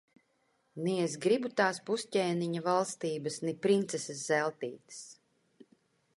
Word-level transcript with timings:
Ni 0.85 0.93
es 1.01 1.17
gribu 1.25 1.51
tās 1.61 1.81
pusķēniņa 1.89 2.65
valstības, 2.69 3.39
ni 3.45 3.55
princeses 3.67 4.27
Zeltītes. 4.33 5.03